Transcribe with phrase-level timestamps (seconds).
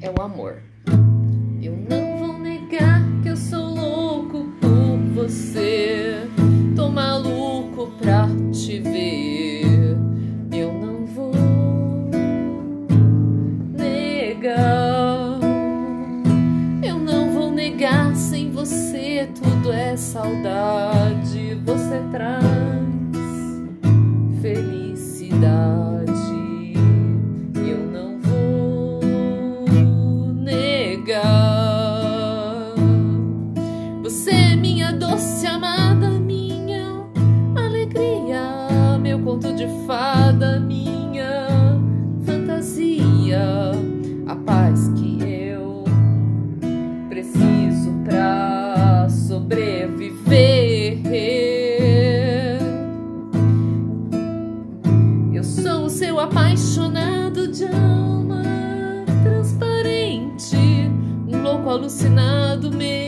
[0.00, 0.62] é o amor.
[1.60, 6.28] Eu não vou negar que eu sou louco por você.
[6.76, 9.96] Tô maluco pra te ver.
[10.52, 11.32] Eu não vou
[13.76, 15.40] negar.
[16.82, 18.14] Eu não vou negar.
[18.14, 21.60] Sem você tudo é saudade.
[21.64, 22.67] Você traz
[34.08, 37.04] Você é minha doce amada, minha
[37.54, 41.46] alegria, meu conto de fada, minha
[42.24, 43.38] fantasia,
[44.26, 45.84] a paz que eu
[47.10, 51.02] preciso pra sobreviver.
[55.34, 58.42] Eu sou o seu apaixonado de alma
[59.22, 60.56] transparente,
[61.28, 63.07] um louco alucinado meio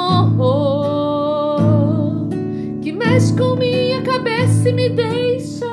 [0.00, 1.58] amor
[2.82, 5.66] que mexe com minha cabeça e me deixa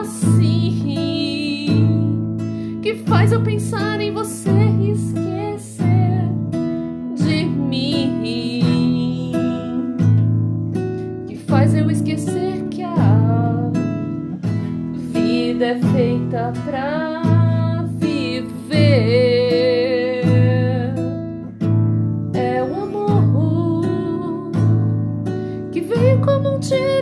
[0.00, 1.18] assim,
[2.82, 6.28] que faz eu pensar em você e esquecer
[7.16, 9.32] de mim,
[11.26, 13.70] que faz eu esquecer que a
[15.12, 17.29] vida é feita pra